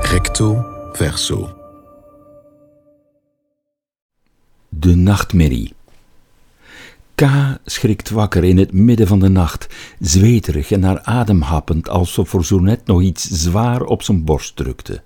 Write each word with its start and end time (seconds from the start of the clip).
Recto 0.00 0.64
verso. 0.92 1.54
De 4.68 4.94
nachtmerrie. 4.94 5.72
K 7.14 7.22
schrikt 7.64 8.10
wakker 8.10 8.44
in 8.44 8.58
het 8.58 8.72
midden 8.72 9.06
van 9.06 9.20
de 9.20 9.28
nacht, 9.28 9.66
zweterig 9.98 10.70
en 10.70 10.80
naar 10.80 11.00
adem 11.02 11.40
happend, 11.40 11.88
alsof 11.88 12.32
er 12.32 12.44
zo 12.44 12.58
net 12.58 12.86
nog 12.86 13.02
iets 13.02 13.24
zwaar 13.24 13.82
op 13.82 14.02
zijn 14.02 14.24
borst 14.24 14.56
drukte. 14.56 15.02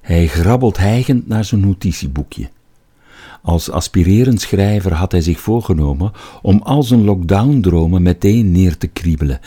Hij 0.00 0.26
grabbelt 0.26 0.76
hijgend 0.76 1.26
naar 1.26 1.44
zijn 1.44 1.60
notitieboekje. 1.60 2.50
Als 3.42 3.70
aspirerend 3.70 4.40
schrijver 4.40 4.94
had 4.94 5.12
hij 5.12 5.20
zich 5.20 5.40
voorgenomen 5.40 6.12
om 6.42 6.60
al 6.62 6.82
zijn 6.82 7.04
lockdown-dromen 7.04 8.02
meteen 8.02 8.52
neer 8.52 8.78
te 8.78 8.86
kriebelen, 8.86 9.40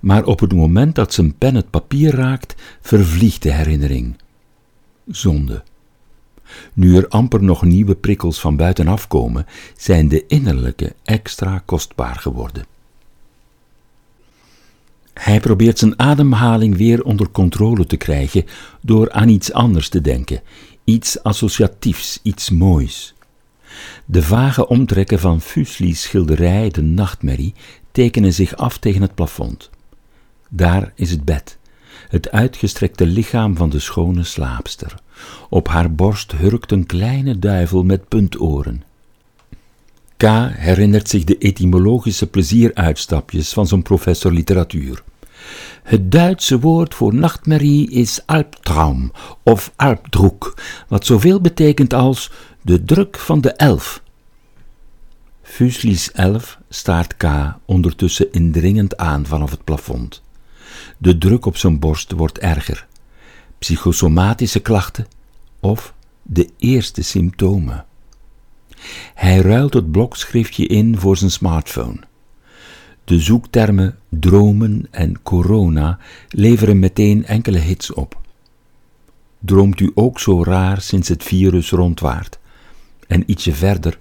maar 0.00 0.24
op 0.24 0.40
het 0.40 0.52
moment 0.52 0.94
dat 0.94 1.12
zijn 1.12 1.34
pen 1.34 1.54
het 1.54 1.70
papier 1.70 2.14
raakt, 2.14 2.54
vervliegt 2.80 3.42
de 3.42 3.52
herinnering. 3.52 4.16
Zonde. 5.06 5.62
Nu 6.72 6.96
er 6.96 7.08
amper 7.08 7.42
nog 7.42 7.62
nieuwe 7.62 7.94
prikkels 7.94 8.40
van 8.40 8.56
buitenaf 8.56 9.08
komen, 9.08 9.46
zijn 9.76 10.08
de 10.08 10.26
innerlijke 10.26 10.94
extra 11.04 11.62
kostbaar 11.64 12.16
geworden. 12.16 12.64
Hij 15.12 15.40
probeert 15.40 15.78
zijn 15.78 15.98
ademhaling 15.98 16.76
weer 16.76 17.04
onder 17.04 17.30
controle 17.30 17.86
te 17.86 17.96
krijgen 17.96 18.44
door 18.80 19.12
aan 19.12 19.28
iets 19.28 19.52
anders 19.52 19.88
te 19.88 20.00
denken, 20.00 20.40
iets 20.84 21.22
associatiefs, 21.22 22.20
iets 22.22 22.50
moois. 22.50 23.14
De 24.04 24.22
vage 24.22 24.68
omtrekken 24.68 25.18
van 25.18 25.40
Fuseli's 25.40 26.02
schilderij 26.02 26.68
De 26.70 26.82
Nachtmerrie 26.82 27.54
tekenen 27.92 28.32
zich 28.32 28.56
af 28.56 28.78
tegen 28.78 29.02
het 29.02 29.14
plafond. 29.14 29.70
Daar 30.48 30.92
is 30.94 31.10
het 31.10 31.24
bed, 31.24 31.58
het 32.08 32.30
uitgestrekte 32.30 33.06
lichaam 33.06 33.56
van 33.56 33.70
de 33.70 33.78
schone 33.78 34.24
slaapster. 34.24 34.94
Op 35.48 35.68
haar 35.68 35.92
borst 35.92 36.32
hurkt 36.32 36.72
een 36.72 36.86
kleine 36.86 37.38
duivel 37.38 37.82
met 37.84 38.08
puntoren. 38.08 38.82
K. 40.16 40.24
herinnert 40.52 41.08
zich 41.08 41.24
de 41.24 41.38
etymologische 41.38 42.26
plezieruitstapjes 42.26 43.52
van 43.52 43.66
zijn 43.66 43.82
professor 43.82 44.32
literatuur. 44.32 45.02
Het 45.82 46.12
Duitse 46.12 46.58
woord 46.60 46.94
voor 46.94 47.14
nachtmerrie 47.14 47.90
is 47.90 48.22
Albtraum 48.26 49.12
of 49.42 49.72
Albdruck, 49.76 50.54
wat 50.88 51.06
zoveel 51.06 51.40
betekent 51.40 51.94
als 51.94 52.30
de 52.62 52.84
druk 52.84 53.18
van 53.18 53.40
de 53.40 53.52
elf. 53.52 54.02
Fuseli's 55.42 56.10
elf 56.12 56.58
staart 56.68 57.16
K 57.16 57.24
ondertussen 57.64 58.32
indringend 58.32 58.96
aan 58.96 59.26
vanaf 59.26 59.50
het 59.50 59.64
plafond. 59.64 60.22
De 60.98 61.18
druk 61.18 61.46
op 61.46 61.56
zijn 61.56 61.78
borst 61.78 62.12
wordt 62.12 62.38
erger. 62.38 62.86
Psychosomatische 63.58 64.60
klachten 64.60 65.06
of 65.60 65.94
de 66.22 66.48
eerste 66.58 67.02
symptomen. 67.02 67.84
Hij 69.14 69.38
ruilt 69.38 69.74
het 69.74 69.90
blokschriftje 69.90 70.66
in 70.66 70.98
voor 70.98 71.16
zijn 71.16 71.30
smartphone. 71.30 72.00
De 73.04 73.20
zoektermen 73.20 73.98
dromen 74.08 74.86
en 74.90 75.22
corona 75.22 75.98
leveren 76.28 76.78
meteen 76.78 77.26
enkele 77.26 77.58
hits 77.58 77.92
op. 77.92 78.20
Droomt 79.38 79.80
u 79.80 79.90
ook 79.94 80.20
zo 80.20 80.44
raar 80.44 80.80
sinds 80.80 81.08
het 81.08 81.22
virus 81.22 81.70
rondwaart? 81.70 82.39
En 83.10 83.22
ietsje 83.26 83.52
verder, 83.52 83.98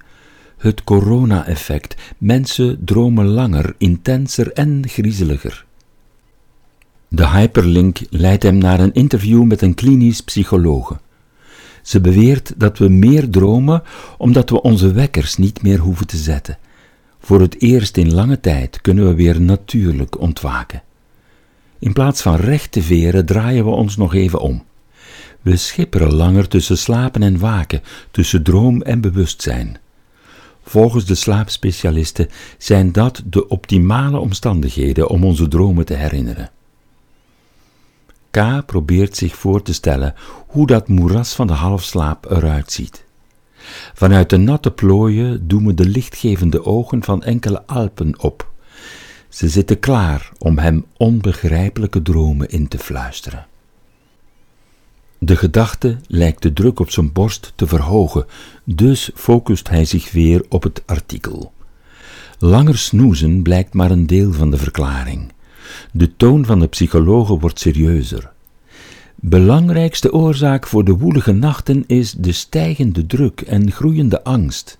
het 0.58 0.84
corona-effect. 0.84 1.96
Mensen 2.18 2.86
dromen 2.86 3.26
langer, 3.26 3.76
intenser 3.78 4.54
en 4.54 4.84
griezeliger. 4.88 5.66
De 7.08 7.28
hyperlink 7.28 8.00
leidt 8.10 8.44
hem 8.44 8.58
naar 8.58 8.80
een 8.80 8.94
interview 8.94 9.44
met 9.44 9.62
een 9.62 9.74
klinisch 9.74 10.22
psychologe. 10.22 11.00
Ze 11.82 12.02
beweert 12.02 12.54
dat 12.58 12.78
we 12.78 12.90
meer 12.90 13.30
dromen 13.30 13.84
omdat 14.18 14.50
we 14.50 14.62
onze 14.62 14.92
wekkers 14.92 15.38
niet 15.38 15.62
meer 15.62 15.80
hoeven 15.80 16.08
te 16.08 16.18
zetten. 16.18 16.58
Voor 17.20 17.42
het 17.42 17.62
eerst 17.62 17.98
in 17.98 18.14
lange 18.14 18.40
tijd 18.40 18.82
kunnen 18.82 19.08
we 19.08 19.16
weer 19.16 19.42
natuurlijk 19.42 20.20
ontwaken. 20.20 20.84
In 21.80 21.94
plaats 21.94 22.22
van 22.22 22.36
recht 22.36 22.72
te 22.72 22.82
veren 22.82 23.26
draaien 23.26 23.66
we 23.66 23.72
ons 23.72 23.98
nog 23.98 24.14
even 24.14 24.42
om. 24.42 24.64
We 25.42 25.56
schipperen 25.56 26.14
langer 26.14 26.48
tussen 26.48 26.78
slapen 26.78 27.24
en 27.24 27.40
waken, 27.40 27.82
tussen 28.12 28.44
droom 28.44 28.82
en 28.82 29.02
bewustzijn. 29.02 29.78
Volgens 30.64 31.06
de 31.06 31.16
slaapspecialisten 31.16 32.30
zijn 32.58 32.92
dat 32.92 33.22
de 33.26 33.48
optimale 33.48 34.18
omstandigheden 34.18 35.10
om 35.10 35.24
onze 35.24 35.48
dromen 35.48 35.86
te 35.86 35.94
herinneren. 35.94 36.50
K 38.32 38.66
probeert 38.66 39.18
zich 39.18 39.36
voor 39.36 39.62
te 39.62 39.74
stellen 39.74 40.14
hoe 40.48 40.68
dat 40.68 40.88
moeras 40.88 41.34
van 41.34 41.48
de 41.48 41.54
halfslaap 41.54 42.32
eruit 42.32 42.72
ziet. 42.72 43.06
Vanuit 43.94 44.30
de 44.30 44.38
natte 44.38 44.72
plooien 44.72 45.48
doemen 45.48 45.76
de 45.76 45.86
lichtgevende 45.86 46.66
ogen 46.66 47.04
van 47.04 47.24
enkele 47.24 47.66
Alpen 47.66 48.22
op. 48.22 48.52
Ze 49.30 49.50
zitten 49.50 49.80
klaar 49.80 50.32
om 50.38 50.58
hem 50.58 50.86
onbegrijpelijke 50.98 52.02
dromen 52.02 52.50
in 52.50 52.68
te 52.68 52.78
fluisteren. 52.78 53.48
De 55.20 55.36
gedachte 55.36 55.98
lijkt 56.08 56.42
de 56.42 56.54
druk 56.54 56.80
op 56.80 56.92
zijn 56.92 57.12
borst 57.12 57.54
te 57.56 57.68
verhogen, 57.68 58.26
dus 58.64 59.12
focust 59.16 59.70
hij 59.70 59.86
zich 59.86 60.12
weer 60.12 60.46
op 60.50 60.64
het 60.64 60.84
artikel. 60.86 61.54
Langer 62.38 62.78
snoezen 62.78 63.42
blijkt 63.42 63.74
maar 63.74 63.92
een 63.92 64.08
deel 64.08 64.34
van 64.34 64.52
de 64.52 64.58
verklaring. 64.58 65.32
De 65.92 66.16
toon 66.16 66.46
van 66.46 66.60
de 66.60 66.68
psychologen 66.68 67.40
wordt 67.40 67.60
serieuzer. 67.60 68.32
Belangrijkste 69.16 70.14
oorzaak 70.14 70.68
voor 70.68 70.84
de 70.84 70.92
woelige 70.92 71.32
nachten 71.32 71.84
is 71.88 72.12
de 72.12 72.32
stijgende 72.32 73.06
druk 73.06 73.42
en 73.42 73.72
groeiende 73.72 74.24
angst. 74.24 74.78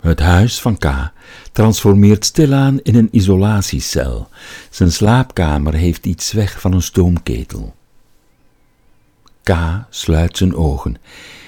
Het 0.00 0.20
huis 0.20 0.60
van 0.60 0.78
K 0.78 1.12
transformeert 1.52 2.24
stilaan 2.24 2.80
in 2.82 2.94
een 2.94 3.08
isolatiecel. 3.10 4.28
Zijn 4.70 4.92
slaapkamer 4.92 5.74
heeft 5.74 6.06
iets 6.06 6.32
weg 6.32 6.60
van 6.60 6.72
een 6.72 6.82
stoomketel. 6.82 7.74
K 9.46 9.54
sluit 9.90 10.36
zijn 10.36 10.56
ogen. 10.56 10.96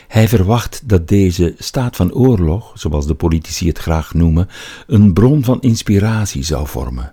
Hij 0.08 0.28
verwacht 0.28 0.88
dat 0.88 1.08
deze 1.08 1.54
staat 1.58 1.96
van 1.96 2.12
oorlog, 2.12 2.72
zoals 2.74 3.06
de 3.06 3.14
politici 3.14 3.68
het 3.68 3.78
graag 3.78 4.14
noemen, 4.14 4.48
een 4.86 5.12
bron 5.12 5.44
van 5.44 5.60
inspiratie 5.60 6.44
zou 6.44 6.66
vormen. 6.66 7.12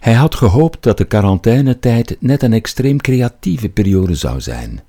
Hij 0.00 0.12
had 0.12 0.34
gehoopt 0.34 0.82
dat 0.82 0.98
de 0.98 1.04
quarantainetijd 1.04 2.16
net 2.20 2.42
een 2.42 2.52
extreem 2.52 3.00
creatieve 3.00 3.68
periode 3.68 4.14
zou 4.14 4.40
zijn. 4.40 4.80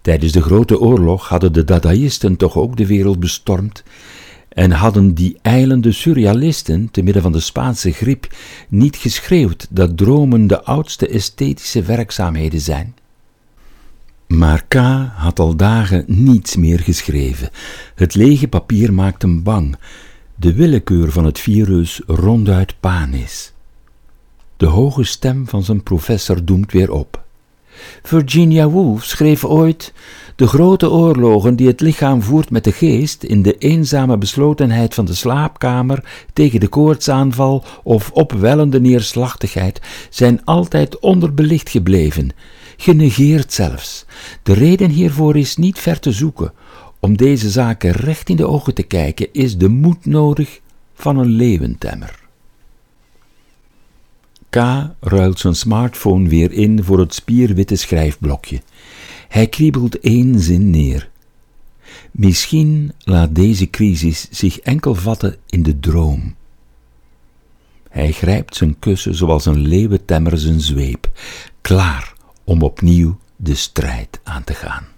Tijdens 0.00 0.32
de 0.32 0.42
Grote 0.42 0.80
Oorlog 0.80 1.28
hadden 1.28 1.52
de 1.52 1.64
Dadaïsten 1.64 2.36
toch 2.36 2.56
ook 2.56 2.76
de 2.76 2.86
wereld 2.86 3.20
bestormd 3.20 3.82
en 4.48 4.70
hadden 4.70 5.14
die 5.14 5.38
eilende 5.42 5.92
surrealisten, 5.92 6.90
te 6.90 7.02
midden 7.02 7.22
van 7.22 7.32
de 7.32 7.40
Spaanse 7.40 7.92
griep, 7.92 8.34
niet 8.68 8.96
geschreeuwd 8.96 9.66
dat 9.70 9.96
dromen 9.96 10.46
de 10.46 10.62
oudste 10.64 11.08
esthetische 11.08 11.82
werkzaamheden 11.82 12.60
zijn? 12.60 12.94
Maar 14.26 14.64
K 14.68 14.74
had 15.14 15.38
al 15.38 15.56
dagen 15.56 16.04
niets 16.06 16.56
meer 16.56 16.80
geschreven. 16.80 17.50
Het 17.94 18.14
lege 18.14 18.48
papier 18.48 18.92
maakt 18.92 19.22
hem 19.22 19.42
bang. 19.42 19.76
De 20.34 20.54
willekeur 20.54 21.10
van 21.10 21.24
het 21.24 21.38
virus 21.38 22.00
ronduit 22.06 22.74
panisch. 22.80 23.52
De 24.56 24.66
hoge 24.66 25.04
stem 25.04 25.48
van 25.48 25.62
zijn 25.62 25.82
professor 25.82 26.44
doemt 26.44 26.72
weer 26.72 26.90
op. 26.90 27.24
Virginia 28.02 28.68
Woolf 28.68 29.04
schreef 29.04 29.44
ooit: 29.44 29.92
De 30.36 30.46
grote 30.46 30.90
oorlogen 30.90 31.56
die 31.56 31.66
het 31.66 31.80
lichaam 31.80 32.22
voert 32.22 32.50
met 32.50 32.64
de 32.64 32.72
geest 32.72 33.22
in 33.22 33.42
de 33.42 33.58
eenzame 33.58 34.18
beslotenheid 34.18 34.94
van 34.94 35.04
de 35.04 35.14
slaapkamer 35.14 36.24
tegen 36.32 36.60
de 36.60 36.68
koortsaanval 36.68 37.64
of 37.82 38.10
opwellende 38.10 38.80
neerslachtigheid 38.80 39.80
zijn 40.10 40.44
altijd 40.44 40.98
onderbelicht 40.98 41.70
gebleven, 41.70 42.30
genegeerd 42.76 43.52
zelfs. 43.52 44.04
De 44.42 44.52
reden 44.52 44.90
hiervoor 44.90 45.36
is 45.36 45.56
niet 45.56 45.78
ver 45.78 46.00
te 46.00 46.12
zoeken. 46.12 46.52
Om 47.00 47.16
deze 47.16 47.50
zaken 47.50 47.90
recht 47.90 48.28
in 48.28 48.36
de 48.36 48.46
ogen 48.46 48.74
te 48.74 48.82
kijken 48.82 49.28
is 49.32 49.56
de 49.56 49.68
moed 49.68 50.06
nodig 50.06 50.60
van 50.94 51.18
een 51.18 51.30
leeuwentemmer. 51.30 52.22
K 54.50 54.56
ruilt 55.00 55.38
zijn 55.38 55.54
smartphone 55.54 56.28
weer 56.28 56.52
in 56.52 56.84
voor 56.84 56.98
het 56.98 57.14
spierwitte 57.14 57.76
schrijfblokje. 57.76 58.60
Hij 59.28 59.46
kriebelt 59.46 60.00
één 60.00 60.40
zin 60.40 60.70
neer. 60.70 61.10
Misschien 62.10 62.92
laat 62.98 63.34
deze 63.34 63.70
crisis 63.70 64.28
zich 64.30 64.58
enkel 64.60 64.94
vatten 64.94 65.36
in 65.46 65.62
de 65.62 65.80
droom. 65.80 66.34
Hij 67.88 68.12
grijpt 68.12 68.56
zijn 68.56 68.78
kussen 68.78 69.14
zoals 69.14 69.46
een 69.46 69.68
leeuwentemmer 69.68 70.38
zijn 70.38 70.60
zweep, 70.60 71.10
klaar 71.60 72.13
om 72.44 72.62
opnieuw 72.62 73.18
de 73.36 73.54
strijd 73.54 74.20
aan 74.22 74.44
te 74.44 74.54
gaan. 74.54 74.93